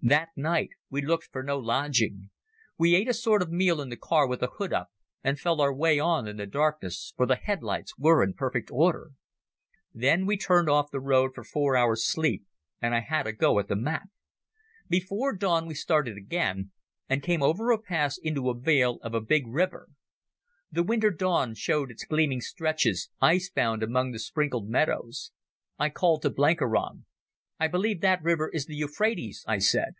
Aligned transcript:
That 0.00 0.28
night 0.36 0.70
we 0.90 1.02
looked 1.02 1.28
for 1.32 1.42
no 1.42 1.58
lodging. 1.58 2.30
We 2.78 2.94
ate 2.94 3.08
a 3.08 3.12
sort 3.12 3.42
of 3.42 3.50
meal 3.50 3.80
in 3.80 3.88
the 3.88 3.96
car 3.96 4.28
with 4.28 4.38
the 4.38 4.46
hood 4.46 4.72
up, 4.72 4.90
and 5.24 5.40
felt 5.40 5.58
our 5.58 5.74
way 5.74 5.98
on 5.98 6.28
in 6.28 6.36
the 6.36 6.46
darkness, 6.46 7.12
for 7.16 7.26
the 7.26 7.34
headlights 7.34 7.98
were 7.98 8.22
in 8.22 8.32
perfect 8.34 8.70
order. 8.72 9.10
Then 9.92 10.24
we 10.24 10.38
turned 10.38 10.68
off 10.70 10.92
the 10.92 11.00
road 11.00 11.34
for 11.34 11.42
four 11.42 11.76
hours' 11.76 12.06
sleep, 12.08 12.44
and 12.80 12.94
I 12.94 13.00
had 13.00 13.26
a 13.26 13.32
go 13.32 13.58
at 13.58 13.66
the 13.66 13.74
map. 13.74 14.08
Before 14.88 15.34
dawn 15.36 15.66
we 15.66 15.74
started 15.74 16.16
again, 16.16 16.70
and 17.08 17.20
came 17.20 17.42
over 17.42 17.72
a 17.72 17.78
pass 17.78 18.18
into 18.18 18.42
the 18.44 18.54
vale 18.54 19.00
of 19.02 19.14
a 19.14 19.20
big 19.20 19.48
river. 19.48 19.88
The 20.70 20.84
winter 20.84 21.10
dawn 21.10 21.54
showed 21.56 21.90
its 21.90 22.04
gleaming 22.04 22.40
stretches, 22.40 23.10
ice 23.20 23.50
bound 23.50 23.82
among 23.82 24.12
the 24.12 24.20
sprinkled 24.20 24.68
meadows. 24.68 25.32
I 25.76 25.90
called 25.90 26.22
to 26.22 26.30
Blenkiron: 26.30 27.04
"I 27.60 27.66
believe 27.66 28.02
that 28.02 28.22
river 28.22 28.48
is 28.54 28.66
the 28.66 28.76
Euphrates," 28.76 29.44
I 29.48 29.58
said. 29.58 29.94